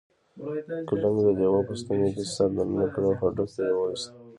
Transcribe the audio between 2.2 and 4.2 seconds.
سر دننه کړ او هډوکی یې وویست.